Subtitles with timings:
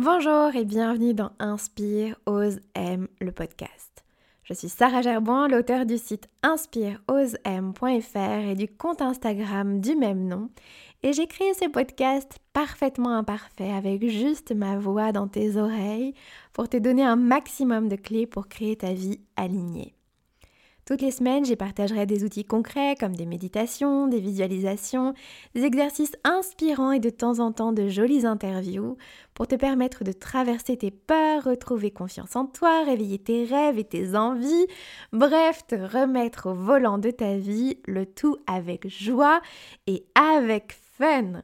[0.00, 4.04] Bonjour et bienvenue dans Inspire, Ose, Aime, le podcast.
[4.44, 10.50] Je suis Sarah Gerboin, l'auteur du site inspireosem.fr et du compte Instagram du même nom.
[11.02, 16.14] Et j'ai créé ce podcast parfaitement imparfait avec juste ma voix dans tes oreilles
[16.52, 19.97] pour te donner un maximum de clés pour créer ta vie alignée.
[20.88, 25.12] Toutes les semaines, j'y partagerai des outils concrets comme des méditations, des visualisations,
[25.54, 28.96] des exercices inspirants et de temps en temps de jolies interviews
[29.34, 33.84] pour te permettre de traverser tes peurs, retrouver confiance en toi, réveiller tes rêves et
[33.84, 34.66] tes envies,
[35.12, 39.42] bref, te remettre au volant de ta vie, le tout avec joie
[39.86, 41.42] et avec fun.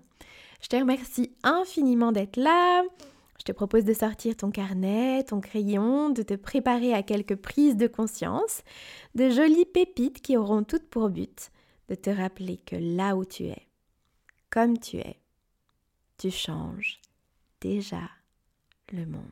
[0.62, 2.82] Je te remercie infiniment d'être là.
[3.44, 7.76] Je te propose de sortir ton carnet, ton crayon, de te préparer à quelques prises
[7.76, 8.62] de conscience,
[9.14, 11.50] de jolies pépites qui auront toutes pour but
[11.90, 13.68] de te rappeler que là où tu es,
[14.48, 15.18] comme tu es,
[16.16, 17.02] tu changes
[17.60, 18.08] déjà
[18.90, 19.28] le monde.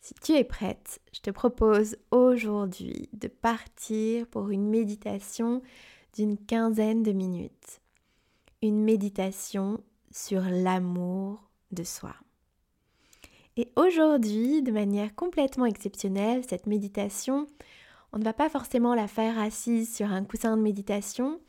[0.00, 5.62] Si tu es prête, je te propose aujourd'hui de partir pour une méditation
[6.14, 7.80] d'une quinzaine de minutes.
[8.62, 12.14] Une méditation sur l'amour de soi.
[13.56, 17.46] Et aujourd'hui, de manière complètement exceptionnelle, cette méditation,
[18.12, 21.40] on ne va pas forcément la faire assise sur un coussin de méditation,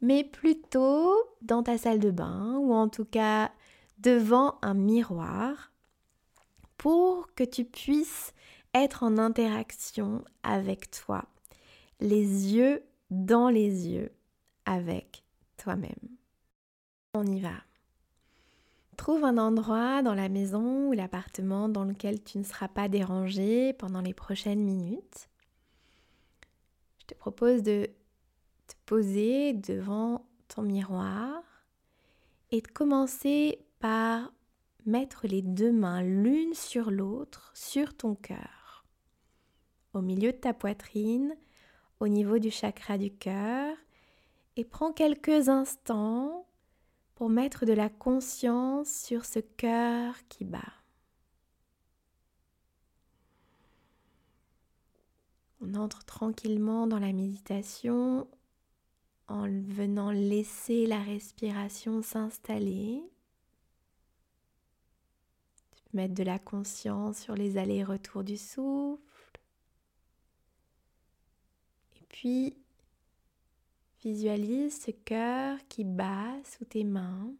[0.00, 3.50] mais plutôt dans ta salle de bain ou en tout cas
[3.98, 5.72] devant un miroir
[6.76, 8.34] pour que tu puisses
[8.74, 11.24] être en interaction avec toi,
[12.00, 14.12] les yeux dans les yeux
[14.66, 15.24] avec
[15.56, 15.94] toi-même.
[17.14, 17.54] On y va.
[18.96, 23.72] Trouve un endroit dans la maison ou l'appartement dans lequel tu ne seras pas dérangé
[23.74, 25.28] pendant les prochaines minutes.
[26.98, 27.90] Je te propose de
[28.66, 31.42] te poser devant ton miroir
[32.50, 34.32] et de commencer par
[34.86, 38.84] mettre les deux mains l'une sur l'autre sur ton cœur,
[39.92, 41.36] au milieu de ta poitrine,
[42.00, 43.76] au niveau du chakra du cœur,
[44.56, 46.46] et prends quelques instants
[47.16, 50.60] pour mettre de la conscience sur ce cœur qui bat.
[55.62, 58.28] On entre tranquillement dans la méditation
[59.28, 63.02] en venant laisser la respiration s'installer.
[65.74, 69.40] Tu peux mettre de la conscience sur les allers-retours du souffle.
[71.96, 72.58] Et puis
[74.06, 77.34] Visualise ce cœur qui bat sous tes mains.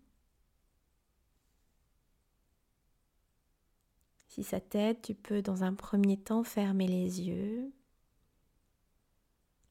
[4.27, 7.73] Si ça t'aide, tu peux dans un premier temps fermer les yeux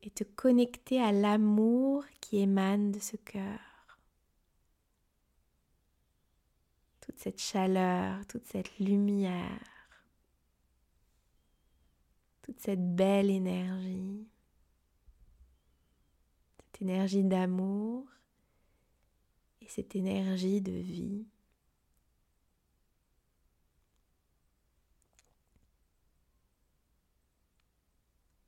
[0.03, 3.99] et te connecter à l'amour qui émane de ce cœur.
[7.01, 9.59] Toute cette chaleur, toute cette lumière,
[12.41, 14.29] toute cette belle énergie
[16.81, 18.05] énergie d'amour
[19.61, 21.25] et cette énergie de vie.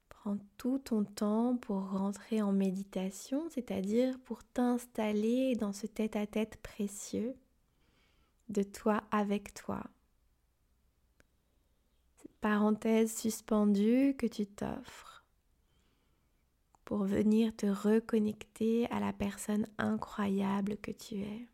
[0.09, 6.61] Prends tout ton temps pour rentrer en méditation, c'est-à-dire pour t'installer dans ce tête-à-tête -tête
[6.61, 7.35] précieux
[8.49, 9.83] de toi avec toi.
[12.17, 15.16] Cette parenthèse suspendue que tu t'offres
[16.87, 21.49] pour venir te reconnecter à la personne incroyable que tu es.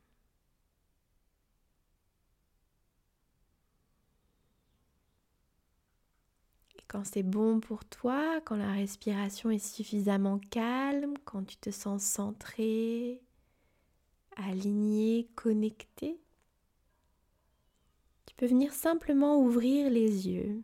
[6.76, 11.72] Et quand c'est bon pour toi, quand la respiration est suffisamment calme, quand tu te
[11.72, 13.20] sens centré,
[14.36, 16.22] aligné, connecté,
[18.28, 20.62] tu peux venir simplement ouvrir les yeux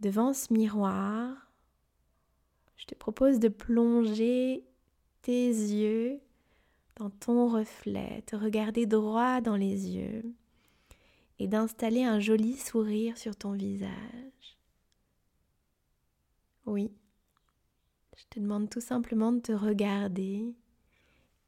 [0.00, 1.45] devant ce miroir
[2.76, 4.64] je te propose de plonger
[5.22, 6.20] tes yeux
[6.96, 10.24] dans ton reflet, te regarder droit dans les yeux
[11.38, 14.58] et d'installer un joli sourire sur ton visage.
[16.64, 16.90] Oui,
[18.16, 20.54] je te demande tout simplement de te regarder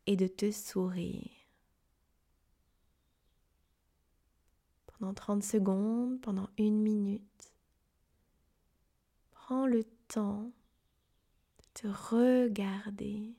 [0.07, 1.31] et de te sourire.
[4.87, 7.55] Pendant 30 secondes, pendant une minute,
[9.31, 10.51] prends le temps
[11.79, 13.37] te regarder,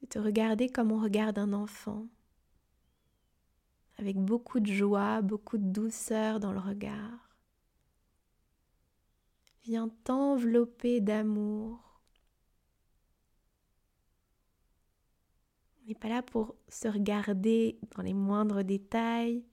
[0.00, 2.06] de te regarder comme on regarde un enfant,
[3.98, 7.36] avec beaucoup de joie, beaucoup de douceur dans le regard.
[9.64, 12.00] Viens t'envelopper d'amour.
[15.82, 19.44] On n'est pas là pour se regarder dans les moindres détails,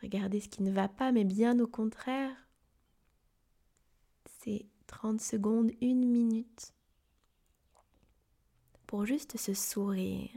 [0.00, 2.36] regarder ce qui ne va pas, mais bien au contraire.
[4.42, 6.74] C'est 30 secondes, une minute
[8.88, 10.36] pour juste se sourire.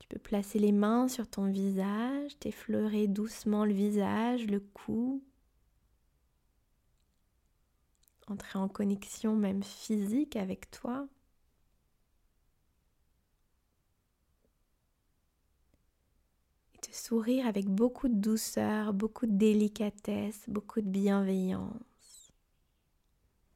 [0.00, 5.24] Tu peux placer les mains sur ton visage, t'effleurer doucement le visage, le cou,
[8.28, 11.08] entrer en connexion même physique avec toi.
[16.90, 22.32] Sourire avec beaucoup de douceur, beaucoup de délicatesse, beaucoup de bienveillance.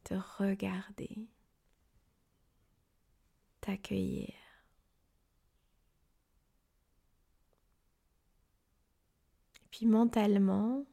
[0.04, 1.28] Te regarder,
[3.60, 4.34] t'accueillir.
[9.70, 10.84] Puis mentalement,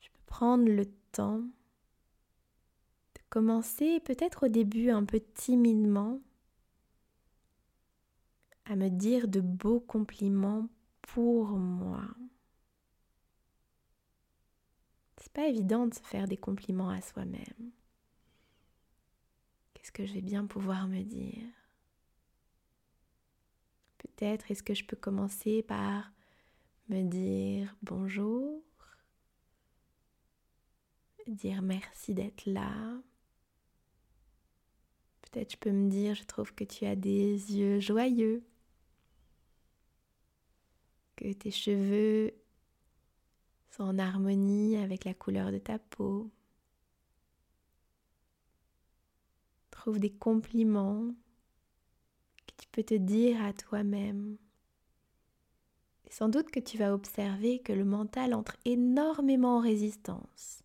[0.00, 1.44] je peux prendre le temps
[3.36, 6.20] commencer peut-être au début un peu timidement
[8.66, 10.68] à me dire de beaux compliments
[11.02, 12.04] pour moi.
[15.18, 17.72] C'est pas évident de se faire des compliments à soi-même.
[19.74, 21.48] Qu'est-ce que je vais bien pouvoir me dire?
[23.98, 26.12] Peut-être est-ce que je peux commencer par
[26.88, 28.62] me dire bonjour,
[31.26, 33.00] dire merci d'être là,
[35.36, 38.42] Peut-être je peux me dire, je trouve que tu as des yeux joyeux,
[41.16, 42.32] que tes cheveux
[43.70, 46.30] sont en harmonie avec la couleur de ta peau.
[49.70, 51.14] Trouve des compliments
[52.46, 54.36] que tu peux te dire à toi-même.
[56.10, 60.62] Sans doute que tu vas observer que le mental entre énormément en résistance.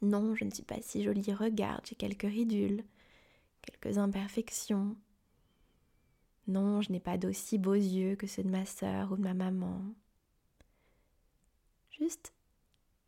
[0.00, 2.82] Non, je ne suis pas si jolie, regarde, j'ai quelques ridules
[3.62, 4.96] quelques imperfections.
[6.48, 9.34] Non, je n'ai pas d'aussi beaux yeux que ceux de ma sœur ou de ma
[9.34, 9.80] maman.
[11.90, 12.32] Juste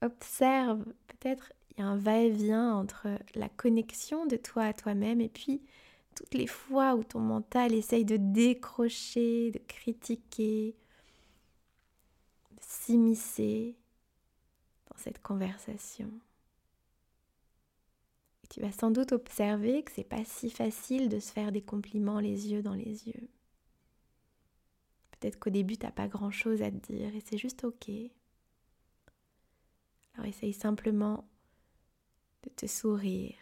[0.02, 5.28] observe, peut-être il y a un va-et-vient entre la connexion de toi à toi-même et
[5.28, 5.62] puis
[6.14, 10.76] toutes les fois où ton mental essaye de décrocher, de critiquer,
[12.52, 13.76] de s'immiscer
[14.90, 16.10] dans cette conversation
[18.54, 22.20] tu vas sans doute observer que c'est pas si facile de se faire des compliments
[22.20, 23.28] les yeux dans les yeux.
[25.10, 27.90] Peut-être qu'au début, tu n'as pas grand-chose à te dire et c'est juste OK.
[30.14, 31.28] Alors essaye simplement
[32.44, 33.34] de te sourire.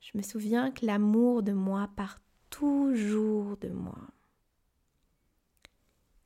[0.00, 2.20] Je me souviens que l'amour de moi part
[2.50, 4.00] toujours de moi.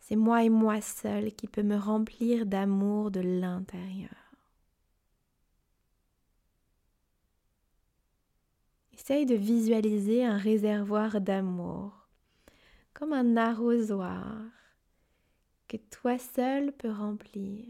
[0.08, 4.08] C'est moi et moi seul qui peut me remplir d'amour de l'intérieur.
[8.94, 12.08] Essaye de visualiser un réservoir d'amour,
[12.94, 14.34] comme un arrosoir
[15.69, 17.66] que toi seul peux remplir.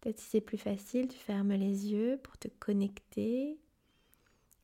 [0.00, 3.58] Peut-être si c'est plus facile, tu fermes les yeux pour te connecter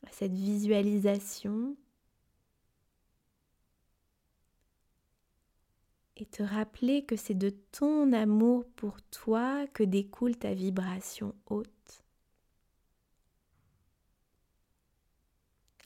[0.07, 1.77] à cette visualisation
[6.17, 12.03] et te rappeler que c'est de ton amour pour toi que découle ta vibration haute.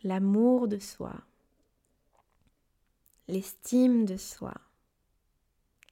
[0.02, 1.14] L'amour de soi,
[3.28, 4.54] l'estime de soi,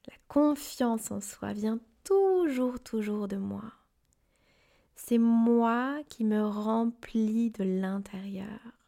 [0.07, 3.73] la confiance en soi vient toujours, toujours de moi.
[4.95, 8.78] C'est moi qui me remplis de l'intérieur.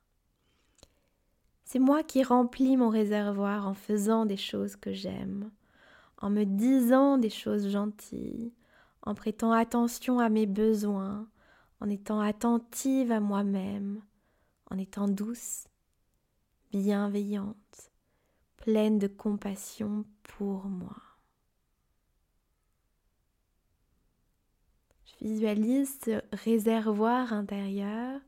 [1.71, 5.51] C'est moi qui remplis mon réservoir en faisant des choses que j'aime,
[6.17, 8.51] en me disant des choses gentilles,
[9.03, 11.29] en prêtant attention à mes besoins,
[11.79, 14.01] en étant attentive à moi-même,
[14.69, 15.69] en étant douce,
[16.73, 17.91] bienveillante,
[18.57, 20.97] pleine de compassion pour moi.
[25.05, 28.19] Je visualise ce réservoir intérieur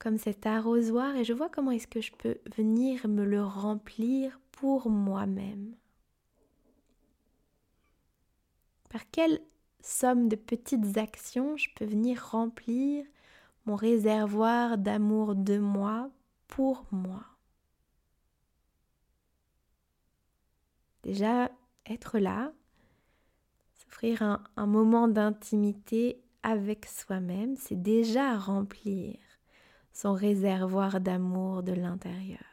[0.00, 4.40] comme cet arrosoir et je vois comment est-ce que je peux venir me le remplir
[4.50, 5.76] pour moi-même.
[8.88, 9.40] Par quelle
[9.82, 13.04] somme de petites actions je peux venir remplir
[13.66, 16.10] mon réservoir d'amour de moi
[16.48, 17.22] pour moi?
[21.02, 21.50] Déjà,
[21.86, 22.52] être là,
[23.74, 29.18] s'offrir un, un moment d'intimité avec soi-même, c'est déjà remplir
[29.92, 32.44] son réservoir d'amour de l'intérieur.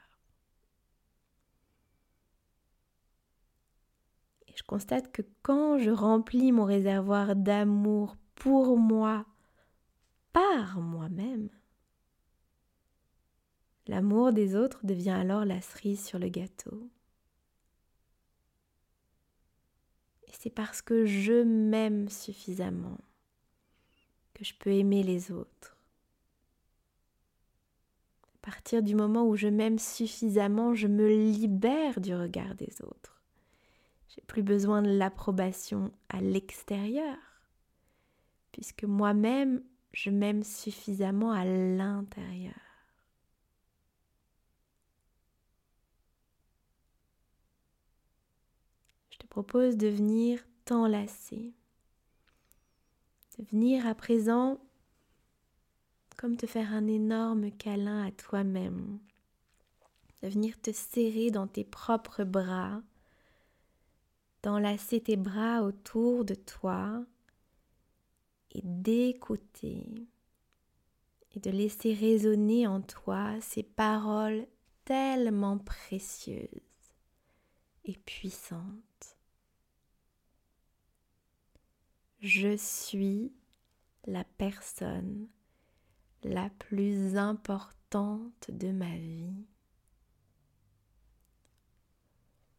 [4.48, 9.26] Et je constate que quand je remplis mon réservoir d'amour pour moi,
[10.34, 11.50] par moi-même,
[13.88, 16.90] l'amour des autres devient alors la cerise sur le gâteau.
[20.28, 22.98] Et c'est parce que je m'aime suffisamment
[24.34, 25.77] que je peux aimer les autres.
[28.48, 33.22] À partir du moment où je m'aime suffisamment, je me libère du regard des autres.
[34.08, 37.18] J'ai plus besoin de l'approbation à l'extérieur,
[38.54, 39.62] puisque moi-même,
[39.92, 42.54] je m'aime suffisamment à l'intérieur.
[49.10, 51.54] Je te propose de venir t'enlacer,
[53.38, 54.58] de venir à présent
[56.18, 59.00] comme te faire un énorme câlin à toi-même,
[60.24, 62.82] de venir te serrer dans tes propres bras,
[64.42, 67.06] d'enlacer tes bras autour de toi
[68.52, 70.08] et d'écouter
[71.36, 74.48] et de laisser résonner en toi ces paroles
[74.86, 76.50] tellement précieuses
[77.86, 79.18] et puissantes.
[82.22, 83.32] Je suis
[84.08, 85.28] la personne
[86.24, 89.46] la plus importante de ma vie.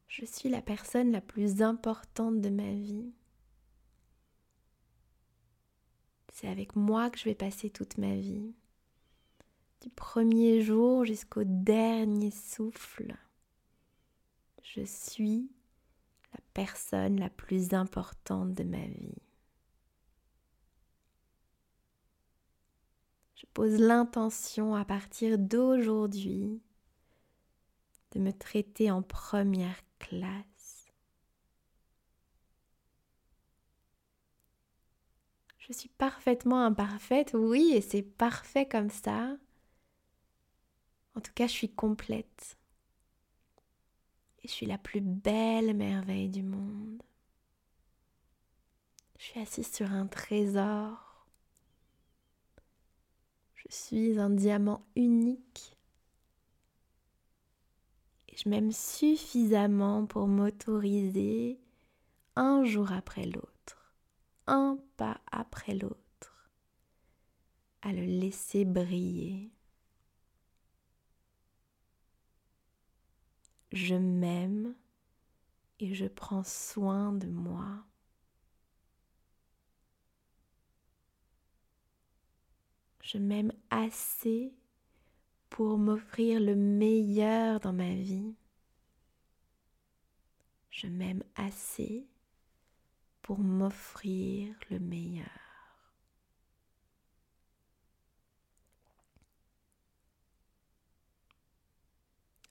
[0.06, 3.12] Je suis la personne la plus importante de ma vie.
[6.32, 8.54] C'est avec moi que je vais passer toute ma vie.
[9.80, 13.16] Du premier jour jusqu'au dernier souffle.
[14.62, 15.50] Je suis
[16.32, 19.14] la personne la plus importante de ma vie.
[23.38, 26.60] Je pose l'intention à partir d'aujourd'hui
[28.10, 30.88] de me traiter en première classe.
[35.58, 39.36] Je suis parfaitement imparfaite, oui, et c'est parfait comme ça.
[41.14, 42.58] En tout cas, je suis complète.
[44.42, 47.02] Et je suis la plus belle merveille du monde.
[49.18, 51.07] Je suis assise sur un trésor.
[53.58, 55.78] Je suis un diamant unique
[58.38, 61.58] je m'aime suffisamment pour m'autoriser
[62.36, 63.96] un jour après l'autre,
[64.46, 66.48] un pas après l'autre,
[67.82, 69.50] à le laisser briller.
[73.72, 74.76] Je m'aime
[75.80, 77.84] et je prends soin de moi.
[83.10, 84.52] Je m'aime assez
[85.48, 88.34] pour m'offrir le meilleur dans ma vie.
[90.68, 92.06] Je m'aime assez
[93.22, 95.24] pour m'offrir le meilleur.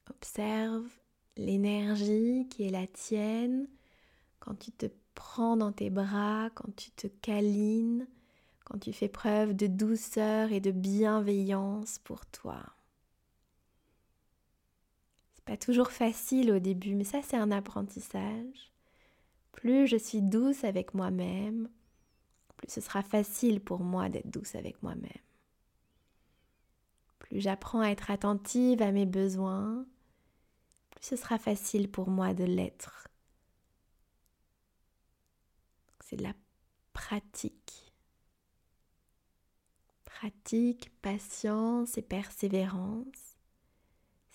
[0.09, 0.89] Observe
[1.35, 3.67] l'énergie qui est la tienne
[4.39, 8.07] quand tu te prends dans tes bras, quand tu te câlines,
[8.67, 12.61] quand tu fais preuve de douceur et de bienveillance pour toi
[15.47, 18.71] pas toujours facile au début, mais ça c'est un apprentissage.
[19.53, 21.69] Plus je suis douce avec moi-même,
[22.57, 25.23] plus ce sera facile pour moi d'être douce avec moi-même.
[27.19, 29.85] Plus j'apprends à être attentive à mes besoins,
[30.91, 33.07] plus ce sera facile pour moi de l'être.
[36.01, 36.33] C'est de la
[36.91, 37.86] pratique.
[40.19, 43.27] Pratique, patience et persévérance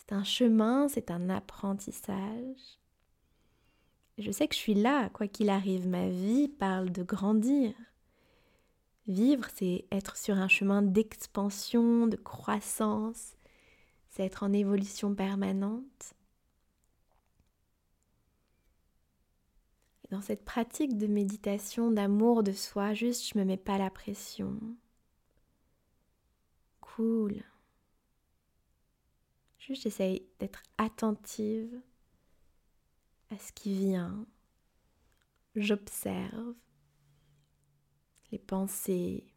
[0.03, 2.79] c'est un chemin, c'est un apprentissage.
[4.19, 5.87] je sais que je suis là, quoi qu'il arrive.
[5.87, 7.73] Ma vie parle de grandir.
[9.07, 13.37] Vivre, c'est être sur un chemin d'expansion, de croissance,
[14.09, 16.15] c'est être en évolution permanente.
[20.11, 24.59] Dans cette pratique de méditation, d'amour de soi, juste je me mets pas la pression.
[26.97, 27.43] Cool.
[29.57, 31.81] Juste j'essaye d'être attentive
[33.31, 34.27] à ce qui vient.
[35.55, 36.55] J'observe
[38.31, 39.33] les pensées.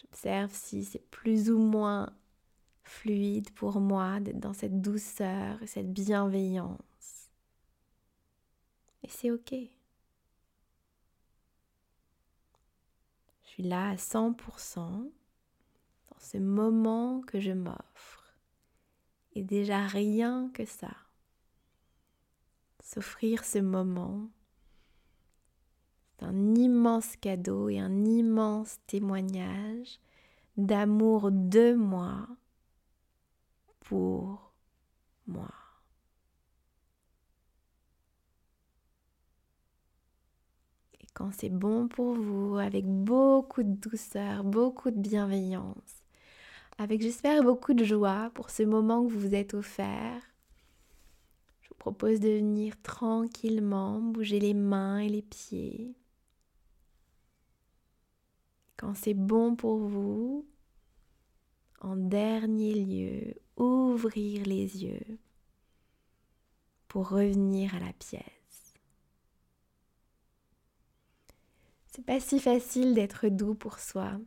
[0.00, 2.16] J'observe si c'est plus ou moins
[2.84, 7.30] fluide pour moi d'être dans cette douceur et cette bienveillance.
[9.02, 9.52] Et c'est ok.
[13.42, 15.23] Je suis là à 100% dans
[16.24, 18.34] ce moment que je m'offre.
[19.34, 20.96] Et déjà rien que ça,
[22.82, 24.28] s'offrir ce moment.
[26.06, 29.98] C'est un immense cadeau et un immense témoignage
[30.56, 32.28] d'amour de moi
[33.80, 34.52] pour
[35.26, 35.52] moi.
[41.00, 46.03] Et quand c'est bon pour vous, avec beaucoup de douceur, beaucoup de bienveillance,
[46.78, 50.20] avec j'espère beaucoup de joie pour ce moment que vous vous êtes offert,
[51.62, 55.94] je vous propose de venir tranquillement bouger les mains et les pieds.
[58.76, 60.46] Quand c'est bon pour vous,
[61.80, 65.18] en dernier lieu, ouvrir les yeux
[66.88, 68.24] pour revenir à la pièce.
[71.88, 74.18] C'est pas si facile d'être doux pour soi.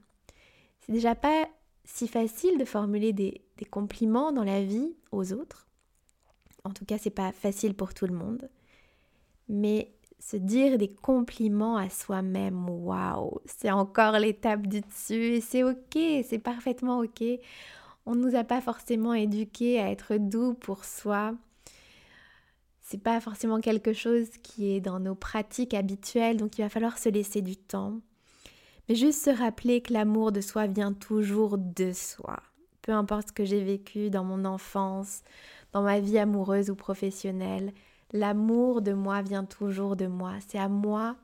[0.79, 1.49] C'est déjà pas
[1.87, 3.41] si facile de formuler des,
[3.71, 5.67] compliments dans la vie aux autres.
[6.63, 8.49] En tout cas, c'est pas facile pour tout le monde.
[9.47, 15.63] Mais se dire des compliments à soi-même, waouh, c'est encore l'étape du dessus et c'est
[15.63, 17.23] ok, c'est parfaitement ok.
[18.05, 21.33] On ne nous a pas forcément éduqués à être doux pour soi.
[22.81, 26.97] C'est pas forcément quelque chose qui est dans nos pratiques habituelles, donc il va falloir
[26.97, 28.01] se laisser du temps.
[28.87, 32.37] Mais juste se rappeler que l'amour de soi vient toujours de soi.
[32.81, 35.23] Peu importe ce que j'ai vécu dans mon enfance,
[35.73, 37.73] dans ma vie amoureuse ou professionnelle,
[38.13, 40.33] L'amour de moi vient toujours de moi.
[40.47, 41.17] C'est à moi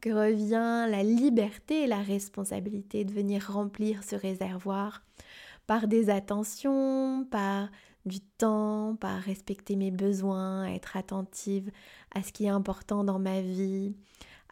[0.00, 5.02] que revient la liberté et la responsabilité de venir remplir ce réservoir
[5.66, 7.68] par des attentions, par
[8.06, 11.70] du temps, par respecter mes besoins, être attentive
[12.14, 13.94] à ce qui est important dans ma vie,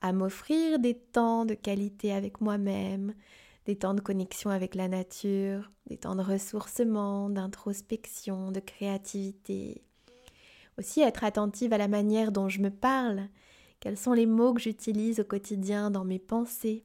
[0.00, 3.14] à m'offrir des temps de qualité avec moi-même,
[3.66, 9.82] des temps de connexion avec la nature, des temps de ressourcement, d'introspection, de créativité,
[10.78, 13.28] aussi être attentive à la manière dont je me parle,
[13.80, 16.84] quels sont les mots que j'utilise au quotidien dans mes pensées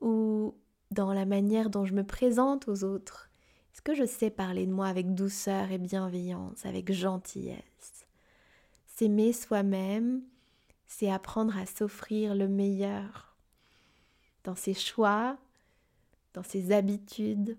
[0.00, 0.54] ou
[0.90, 3.30] dans la manière dont je me présente aux autres.
[3.72, 8.06] Est-ce que je sais parler de moi avec douceur et bienveillance, avec gentillesse?
[8.86, 10.22] S'aimer soi-même,
[10.96, 13.34] c'est apprendre à s'offrir le meilleur
[14.44, 15.36] dans ses choix,
[16.34, 17.58] dans ses habitudes,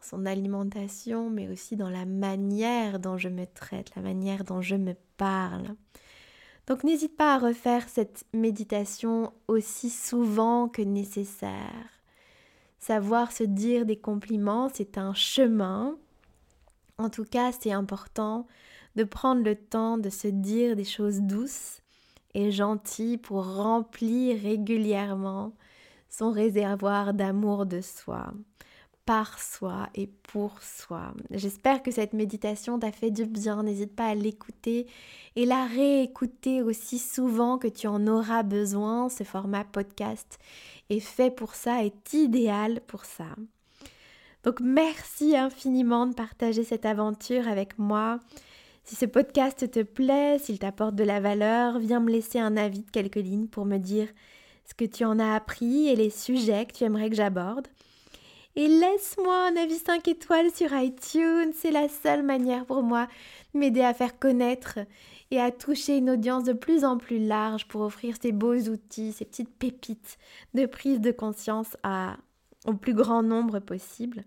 [0.00, 4.76] son alimentation, mais aussi dans la manière dont je me traite, la manière dont je
[4.76, 5.74] me parle.
[6.68, 11.88] Donc n'hésite pas à refaire cette méditation aussi souvent que nécessaire.
[12.78, 15.98] Savoir se dire des compliments, c'est un chemin.
[16.98, 18.46] En tout cas, c'est important
[18.94, 21.80] de prendre le temps de se dire des choses douces
[22.34, 25.52] et gentilles pour remplir régulièrement
[26.08, 28.32] son réservoir d'amour de soi
[29.10, 31.14] par soi et pour soi.
[31.30, 33.64] J'espère que cette méditation t'a fait du bien.
[33.64, 34.86] N'hésite pas à l'écouter
[35.34, 39.08] et la réécouter aussi souvent que tu en auras besoin.
[39.08, 40.38] Ce format podcast
[40.90, 43.26] est fait pour ça, est idéal pour ça.
[44.44, 48.20] Donc merci infiniment de partager cette aventure avec moi.
[48.84, 52.80] Si ce podcast te plaît, s'il t'apporte de la valeur, viens me laisser un avis
[52.80, 54.08] de quelques lignes pour me dire
[54.64, 57.68] ce que tu en as appris et les sujets que tu aimerais que j'aborde
[58.56, 61.52] et laisse-moi un avis 5 étoiles sur iTunes.
[61.54, 63.06] C'est la seule manière pour moi
[63.54, 64.78] de m'aider à faire connaître
[65.30, 69.12] et à toucher une audience de plus en plus large pour offrir ces beaux outils,
[69.12, 70.18] ces petites pépites
[70.54, 72.16] de prise de conscience à,
[72.66, 74.24] au plus grand nombre possible.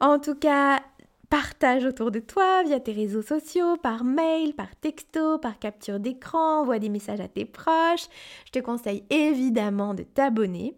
[0.00, 0.82] En tout cas,
[1.28, 6.60] partage autour de toi via tes réseaux sociaux, par mail, par texto, par capture d'écran,
[6.60, 8.06] envoie des messages à tes proches.
[8.46, 10.74] Je te conseille évidemment de t'abonner.